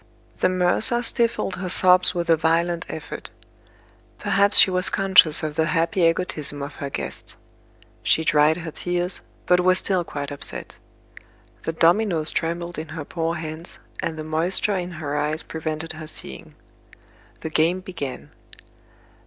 [0.39, 3.29] The mercer stifled her sobs with a violent effort.
[4.17, 7.37] Perhaps she was conscious of the happy egotism of her guests.
[8.01, 10.75] She dried her tears, but was still quite upset.
[11.65, 16.07] The dominoes trembled in her poor hands, and the moisture in her eyes prevented her
[16.07, 16.55] seeing.
[17.41, 18.31] The game began.